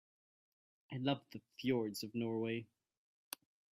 I 0.91 0.97
love 0.97 1.21
the 1.29 1.41
fjords 1.59 2.01
of 2.01 2.15
Norway. 2.15 2.65